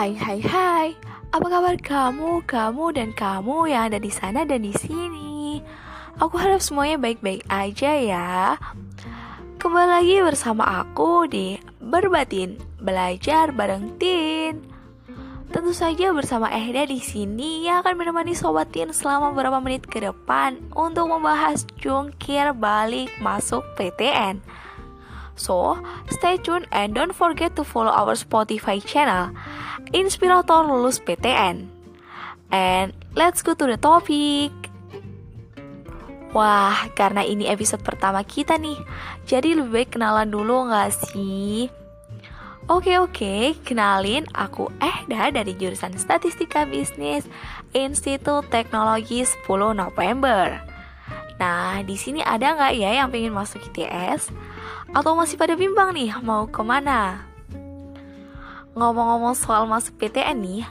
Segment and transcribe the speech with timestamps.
[0.00, 0.88] Hai hai hai,
[1.28, 5.60] apa kabar kamu, kamu dan kamu yang ada di sana dan di sini?
[6.16, 8.56] Aku harap semuanya baik-baik aja ya.
[9.60, 14.64] Kembali lagi bersama aku di Berbatin, belajar bareng Tin.
[15.52, 20.00] Tentu saja bersama Ehda di sini yang akan menemani Sobat Tin selama beberapa menit ke
[20.00, 24.40] depan untuk membahas jungkir balik masuk PTN.
[25.40, 25.80] So,
[26.12, 29.32] stay tuned and don't forget to follow our Spotify channel,
[29.96, 31.72] Inspirator Lulus PTN.
[32.52, 34.52] And let's go to the topic.
[36.36, 38.76] Wah, karena ini episode pertama kita nih,
[39.24, 41.72] jadi lebih baik kenalan dulu gak sih?
[42.70, 47.26] Oke oke, kenalin aku Ehda dari jurusan Statistika Bisnis
[47.74, 50.62] Institut Teknologi 10 November.
[51.40, 54.30] Nah, di sini ada nggak ya yang pengen masuk ITS?
[54.90, 57.26] Atau masih pada bimbang nih mau ke mana?
[58.74, 60.62] Ngomong-ngomong soal masuk PTN nih,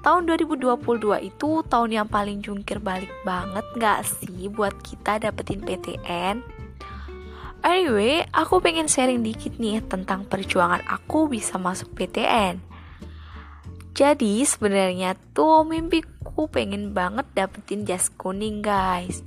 [0.00, 6.42] tahun 2022 itu tahun yang paling jungkir balik banget nggak sih buat kita dapetin PTN?
[7.62, 12.58] Anyway, aku pengen sharing dikit nih tentang perjuangan aku bisa masuk PTN.
[13.94, 19.22] Jadi sebenarnya tuh mimpiku pengen banget dapetin jas kuning guys.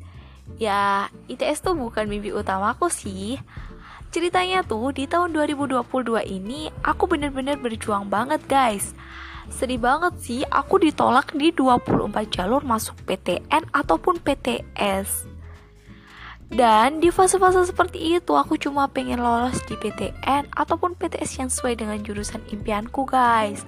[0.59, 3.39] Ya, ITS tuh bukan mimpi utamaku sih.
[4.15, 5.83] Ceritanya tuh di tahun 2022
[6.23, 8.95] ini aku bener-bener berjuang banget guys.
[9.51, 15.27] Sedih banget sih aku ditolak di 24 jalur masuk PTN ataupun PTS.
[16.47, 21.83] Dan di fase-fase seperti itu aku cuma pengen lolos di PTN ataupun PTS yang sesuai
[21.83, 23.67] dengan jurusan impianku guys.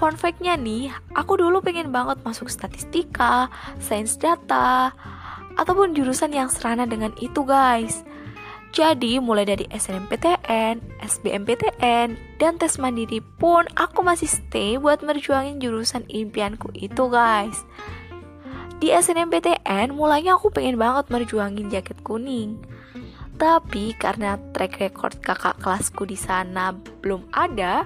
[0.00, 4.96] Fun fact-nya nih, aku dulu pengen banget masuk statistika, sains data,
[5.60, 8.00] ataupun jurusan yang serana dengan itu guys.
[8.72, 16.08] Jadi mulai dari SNMPTN, SBMPTN, dan tes mandiri pun aku masih stay buat merjuangin jurusan
[16.08, 17.68] impianku itu guys.
[18.80, 22.64] Di SNMPTN mulanya aku pengen banget merjuangin jaket kuning.
[23.36, 26.72] Tapi karena track record kakak kelasku di sana
[27.04, 27.84] belum ada,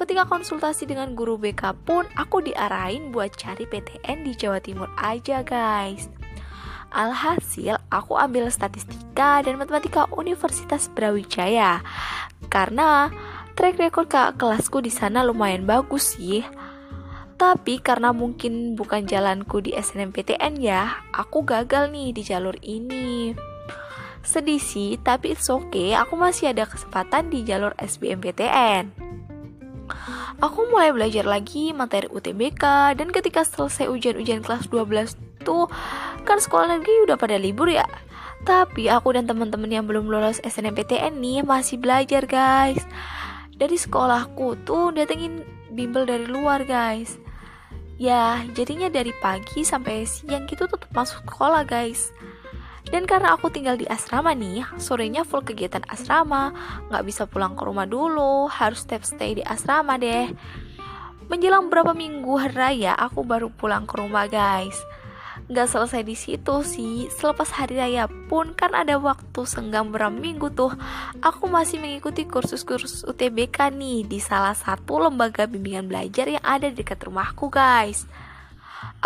[0.00, 5.44] ketika konsultasi dengan guru BK pun aku diarahin buat cari PTN di Jawa Timur aja
[5.44, 6.08] guys.
[6.94, 11.82] Alhasil, aku ambil statistika dan matematika Universitas Brawijaya.
[12.46, 13.10] Karena
[13.58, 16.46] track record kak kelasku di sana lumayan bagus sih.
[17.36, 23.36] Tapi karena mungkin bukan jalanku di SNMPTN ya, aku gagal nih di jalur ini.
[24.24, 29.06] Sedih sih, tapi it's okay, aku masih ada kesempatan di jalur SBMPTN.
[30.36, 35.70] Aku mulai belajar lagi materi UTBK dan ketika selesai ujian-ujian kelas 12 tuh
[36.26, 37.86] kan sekolah negeri udah pada libur ya.
[38.42, 42.82] Tapi aku dan teman-teman yang belum lulus SNMPTN nih masih belajar guys.
[43.54, 47.22] Dari sekolahku tuh datengin bimbel dari luar guys.
[47.96, 52.12] Ya, jadinya dari pagi sampai siang gitu tetap masuk sekolah guys.
[52.86, 56.54] Dan karena aku tinggal di asrama nih, sorenya full kegiatan asrama,
[56.86, 60.30] nggak bisa pulang ke rumah dulu, harus step stay di asrama deh.
[61.26, 64.78] Menjelang berapa minggu hari raya, aku baru pulang ke rumah guys.
[65.46, 70.50] Gak selesai di situ sih, selepas hari raya pun kan ada waktu senggang berapa minggu
[70.50, 70.74] tuh.
[71.22, 76.98] Aku masih mengikuti kursus-kursus UTBK nih di salah satu lembaga bimbingan belajar yang ada dekat
[76.98, 78.10] rumahku guys.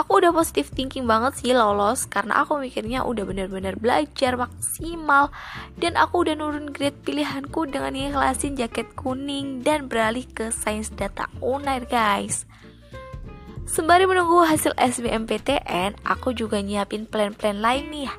[0.00, 5.28] Aku udah positif thinking banget sih lolos karena aku mikirnya udah bener-bener belajar maksimal.
[5.76, 11.28] Dan aku udah nurun grade pilihanku dengan ikhlasin jaket kuning dan beralih ke sains data
[11.44, 12.48] unair guys.
[13.70, 18.10] Sembari menunggu hasil SBMPTN, aku juga nyiapin plan-plan lain nih,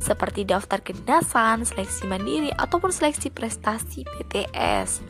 [0.00, 5.04] seperti daftar kedinasan, seleksi mandiri, ataupun seleksi prestasi PTS.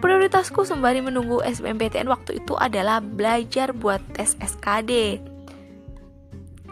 [0.00, 5.20] Prioritasku sembari menunggu SBMPTN waktu itu adalah belajar buat tes SKD.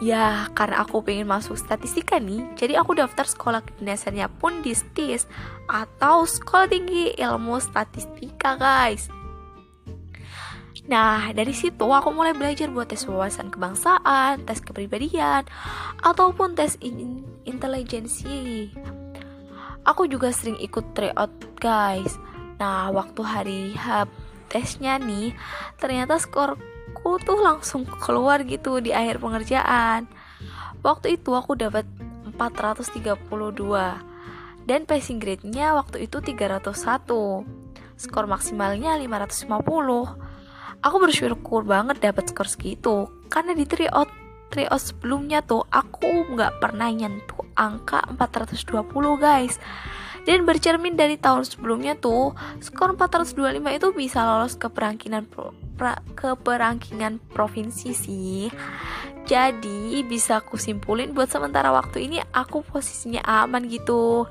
[0.00, 5.28] Ya, karena aku pengen masuk statistika nih, jadi aku daftar sekolah kedinasannya pun di STIS
[5.68, 9.19] atau Sekolah Tinggi Ilmu Statistika, guys.
[10.88, 15.44] Nah, dari situ aku mulai belajar buat tes wawasan kebangsaan, tes kepribadian,
[16.00, 18.72] ataupun tes in intelijensi.
[19.84, 22.16] Aku juga sering ikut tryout, guys.
[22.60, 24.08] Nah, waktu hari H
[24.52, 25.32] tesnya nih,
[25.80, 30.04] ternyata skorku tuh langsung keluar gitu di akhir pengerjaan.
[30.80, 31.84] Waktu itu aku dapat
[32.36, 33.20] 432
[34.64, 37.44] dan passing grade-nya waktu itu 301.
[38.00, 40.29] Skor maksimalnya 550
[40.80, 44.08] aku bersyukur banget dapat skor segitu karena di tryout
[44.50, 48.90] tryout sebelumnya tuh aku nggak pernah nyentuh angka 420
[49.20, 49.56] guys
[50.28, 55.24] dan bercermin dari tahun sebelumnya tuh skor 425 itu bisa lolos ke perangkinan
[56.12, 58.52] keperangkingan provinsi sih.
[59.24, 64.28] Jadi bisa aku simpulin buat sementara waktu ini aku posisinya aman gitu.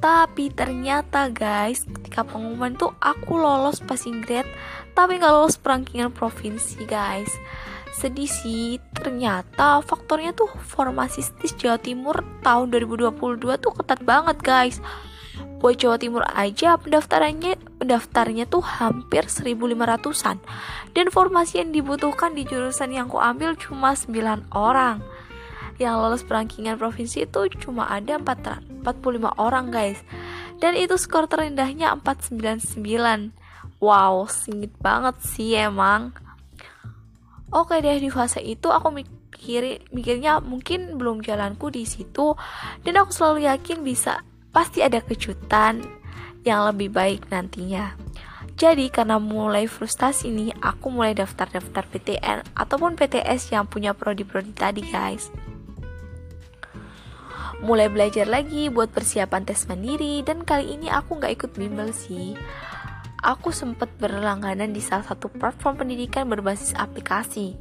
[0.00, 4.48] Tapi ternyata guys, ketika pengumuman tuh aku lolos passing grade,
[4.96, 7.28] tapi nggak lolos perangkingan provinsi guys.
[7.92, 14.80] Sedih sih, ternyata faktornya tuh formasi STIS Jawa Timur tahun 2022 tuh ketat banget guys.
[15.60, 20.40] Buat Jawa Timur aja pendaftarannya pendaftarnya tuh hampir 1500-an.
[20.96, 25.04] Dan formasi yang dibutuhkan di jurusan yang ku ambil cuma 9 orang
[25.80, 29.96] yang lolos perangkingan provinsi itu cuma ada 4, 45 orang guys.
[30.60, 33.32] Dan itu skor terendahnya 499
[33.80, 36.12] wow singit banget sih emang.
[37.48, 42.36] Oke deh di fase itu aku mikir mikirnya mungkin belum jalanku di situ.
[42.84, 44.20] Dan aku selalu yakin bisa
[44.52, 45.80] pasti ada kejutan
[46.44, 47.96] yang lebih baik nantinya.
[48.60, 54.84] Jadi karena mulai frustasi nih, aku mulai daftar-daftar PTN ataupun PTS yang punya prodi-prodi tadi
[54.84, 55.32] guys
[57.60, 62.36] mulai belajar lagi buat persiapan tes mandiri dan kali ini aku nggak ikut bimbel sih.
[63.20, 67.52] Aku sempat berlangganan di salah satu platform pendidikan berbasis aplikasi.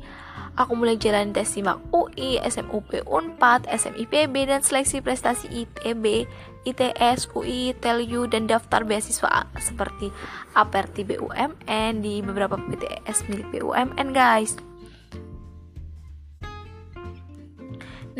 [0.56, 6.28] Aku mulai jalan tes simak UI, SMUP UNPAD, SMIPB dan seleksi prestasi ITB,
[6.64, 10.08] ITS, UI, TELU dan daftar beasiswa seperti
[10.56, 14.56] APRT BUMN di beberapa PTS milik BUMN guys.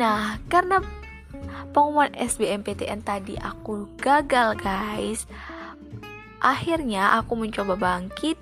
[0.00, 0.80] Nah, karena
[1.70, 5.28] pengumuman SBMPTN tadi aku gagal guys.
[6.40, 8.40] Akhirnya aku mencoba bangkit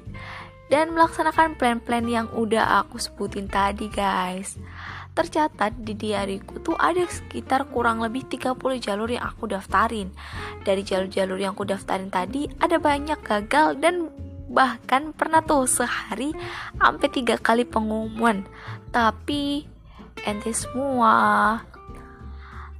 [0.68, 4.60] dan melaksanakan plan-plan yang udah aku sebutin tadi guys.
[5.16, 10.14] Tercatat di diariku tuh ada sekitar kurang lebih 30 jalur yang aku daftarin.
[10.62, 14.14] Dari jalur-jalur yang aku daftarin tadi ada banyak gagal dan
[14.48, 16.30] bahkan pernah tuh sehari
[16.78, 18.46] sampai tiga kali pengumuman.
[18.94, 19.66] Tapi
[20.22, 21.58] ente semua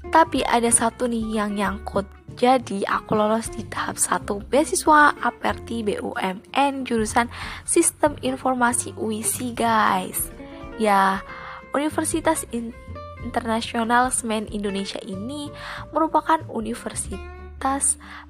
[0.08, 2.06] tapi ada satu nih yang nyangkut.
[2.38, 7.26] Jadi aku lolos di tahap 1 beasiswa Aperti BUMN jurusan
[7.66, 10.30] Sistem Informasi UISI guys.
[10.78, 11.26] Ya,
[11.74, 12.46] Universitas
[13.26, 15.50] Internasional Semen Indonesia ini
[15.90, 17.18] merupakan universitas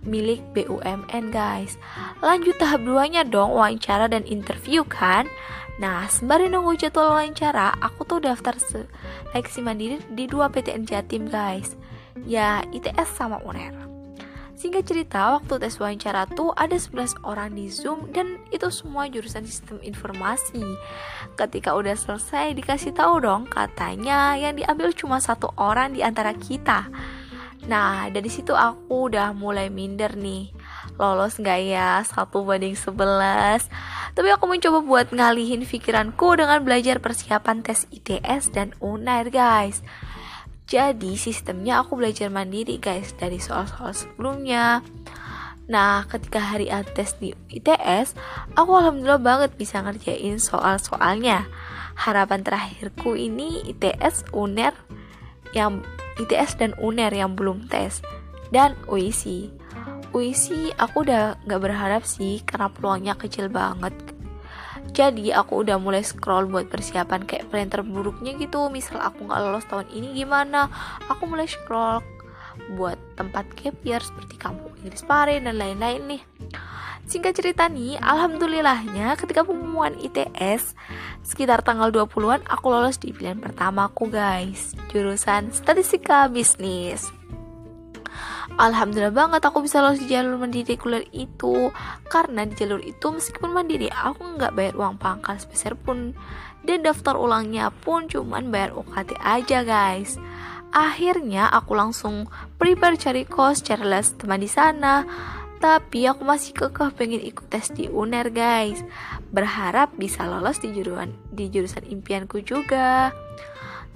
[0.03, 1.77] milik BUMN guys.
[2.25, 5.29] Lanjut tahap 2 nya dong wawancara dan interview kan.
[5.79, 11.79] Nah, sembari nunggu jadwal wawancara, aku tuh daftar seleksi mandiri di dua PTN Jatim, guys.
[12.27, 13.89] Ya, ITS sama UNER.
[14.59, 19.47] Singkat cerita, waktu tes wawancara tuh ada 11 orang di Zoom dan itu semua jurusan
[19.47, 20.67] sistem informasi.
[21.39, 26.91] Ketika udah selesai dikasih tahu dong, katanya yang diambil cuma satu orang di antara kita.
[27.69, 30.57] Nah, dari situ aku udah mulai minder nih.
[30.97, 32.01] Lolos nggak ya?
[32.01, 33.69] Satu banding sebelas.
[34.17, 39.85] Tapi aku mencoba buat ngalihin pikiranku dengan belajar persiapan tes ITS dan UNAIR guys.
[40.65, 44.81] Jadi sistemnya aku belajar mandiri guys dari soal-soal sebelumnya.
[45.69, 48.17] Nah, ketika hari tes di ITS,
[48.57, 51.45] aku alhamdulillah banget bisa ngerjain soal-soalnya.
[52.01, 54.73] Harapan terakhirku ini ITS, UNER
[55.55, 55.85] yang
[56.19, 58.03] ITS dan UNER yang belum tes.
[58.49, 59.59] Dan UISI
[60.09, 63.93] puisi aku udah gak berharap sih karena peluangnya kecil banget.
[64.97, 68.73] Jadi aku udah mulai scroll buat persiapan kayak plan terburuknya gitu.
[68.73, 70.73] Misal aku gak lolos tahun ini gimana?
[71.13, 72.01] Aku mulai scroll
[72.75, 76.23] buat tempat gap year seperti kampung Inggris Pare dan lain-lain nih
[77.09, 80.77] Singkat cerita nih, alhamdulillahnya ketika pengumuman ITS
[81.25, 87.09] sekitar tanggal 20-an aku lolos di pilihan pertama aku guys, jurusan statistika bisnis.
[88.61, 91.73] Alhamdulillah banget aku bisa lolos di jalur mandiri kuliah itu.
[92.13, 96.13] Karena di jalur itu meskipun mandiri aku nggak bayar uang pangkal sebesar pun.
[96.61, 100.21] Dan daftar ulangnya pun cuman bayar UKT aja guys.
[100.77, 102.29] Akhirnya aku langsung
[102.61, 105.07] prepare cari kos, cari les teman di sana
[105.59, 108.81] tapi aku masih kekeh pengen ikut tes di UNER guys
[109.29, 113.13] Berharap bisa lolos di jurusan, di jurusan impianku juga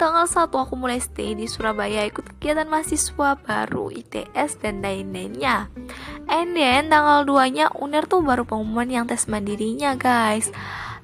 [0.03, 5.69] Tanggal 1 aku mulai stay di Surabaya ikut kegiatan mahasiswa baru ITS dan lain-lainnya.
[6.27, 10.51] And then tanggal 2 nya UNER tuh baru pengumuman yang tes mandirinya guys.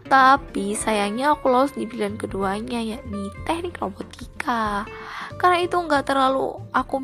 [0.08, 4.88] Tapi sayangnya aku lolos di pilihan keduanya yakni teknik robotika.
[5.36, 6.96] Karena itu nggak terlalu aku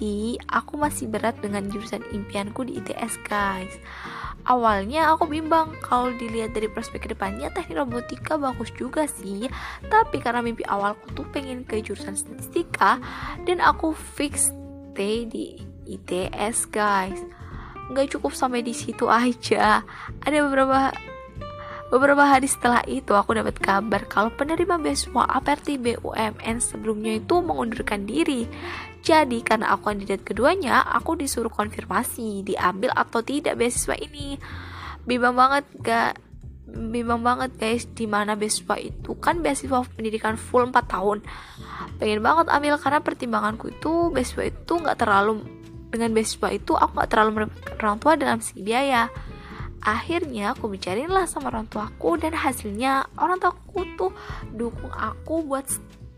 [0.00, 3.76] minati, aku masih berat dengan jurusan impianku di ITS guys.
[4.48, 9.44] Awalnya aku bimbang kalau dilihat dari perspektif depannya teknik robotika bagus juga sih.
[9.92, 12.96] Tapi karena mimpi awalku tuh pengen ke jurusan statistika
[13.44, 14.48] Dan aku fix
[14.96, 17.20] stay di ITS guys.
[17.92, 19.84] Gak cukup sampai di situ aja.
[20.24, 20.88] Ada beberapa
[21.90, 28.06] Beberapa hari setelah itu aku dapat kabar kalau penerima beasiswa APRT BUMN sebelumnya itu mengundurkan
[28.06, 28.46] diri.
[29.02, 34.38] Jadi karena aku kandidat keduanya, aku disuruh konfirmasi diambil atau tidak beasiswa ini.
[35.02, 36.22] Bimbang banget gak
[36.70, 41.18] bimbang banget guys di mana beasiswa itu kan beasiswa pendidikan full 4 tahun
[41.98, 45.42] pengen banget ambil karena pertimbanganku itu beasiswa itu nggak terlalu
[45.90, 49.10] dengan beasiswa itu aku nggak terlalu merepotkan orang tua dalam segi biaya
[49.80, 54.12] akhirnya aku bicarain lah sama orang tuaku dan hasilnya orang tuaku tuh
[54.52, 55.64] dukung aku buat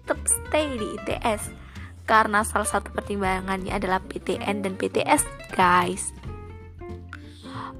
[0.02, 1.54] tetap stay di ITS
[2.06, 5.22] karena salah satu pertimbangannya adalah PTN dan PTS
[5.54, 6.10] guys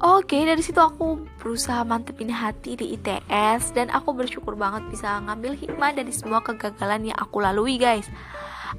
[0.02, 5.54] Oke, dari situ aku berusaha mantepin hati di ITS dan aku bersyukur banget bisa ngambil
[5.54, 8.10] hikmah dari semua kegagalan yang aku lalui, guys.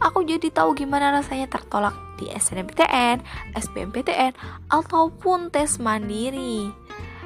[0.01, 3.21] Aku jadi tahu gimana rasanya tertolak di SNMPTN,
[3.53, 4.33] SBMPTN,
[4.71, 6.73] ataupun tes mandiri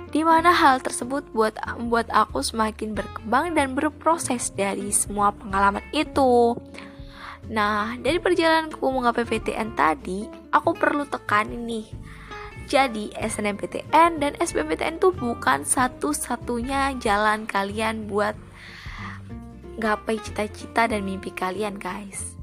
[0.07, 6.55] di mana hal tersebut buat membuat aku semakin berkembang dan berproses dari semua pengalaman itu.
[7.47, 11.87] Nah, dari perjalananku menggapai PTN tadi, aku perlu tekan ini.
[12.67, 18.35] Jadi, SNMPTN dan SBMPTN itu bukan satu-satunya jalan kalian buat
[19.79, 22.36] gapai cita-cita dan mimpi kalian, guys.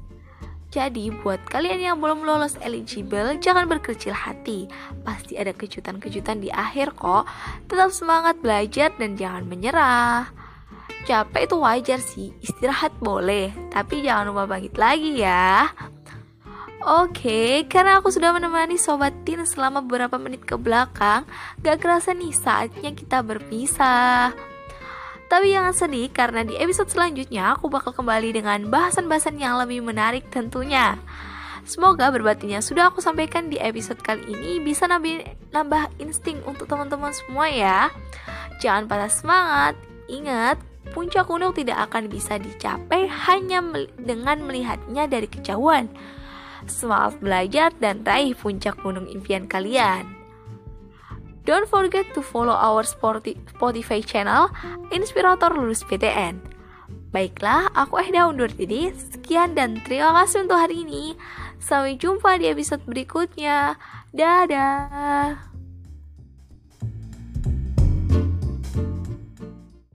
[0.75, 4.67] Jadi buat kalian yang belum lolos eligible, jangan berkecil hati.
[5.07, 7.23] Pasti ada kejutan-kejutan di akhir kok.
[7.71, 10.27] Tetap semangat belajar dan jangan menyerah.
[11.07, 15.71] Capek itu wajar sih, istirahat boleh, tapi jangan lupa bangkit lagi ya.
[16.83, 21.23] Oke, karena aku sudah menemani Sobat Tin selama beberapa menit ke belakang,
[21.63, 24.54] gak kerasa nih saatnya kita berpisah.
[25.25, 30.29] Tapi jangan sedih karena di episode selanjutnya aku bakal kembali dengan bahasan-bahasan yang lebih menarik
[30.29, 31.01] tentunya.
[31.65, 37.09] Semoga berbatinnya sudah aku sampaikan di episode kali ini bisa nambah, nambah insting untuk teman-teman
[37.09, 37.89] semua ya.
[38.61, 39.73] Jangan patah semangat,
[40.05, 40.61] ingat
[40.93, 43.65] puncak gunung tidak akan bisa dicapai hanya
[43.97, 45.89] dengan melihatnya dari kejauhan.
[46.69, 50.24] Semangat belajar dan raih puncak gunung impian kalian.
[51.45, 54.49] Don't forget to follow our Spotify channel
[54.89, 56.41] Inspirator Lulus PTN.
[57.13, 58.91] Baiklah, aku Ehda undur diri.
[58.91, 61.15] Sekian dan terima kasih untuk hari ini.
[61.61, 63.77] Sampai jumpa di episode berikutnya.
[64.11, 65.54] Dadah.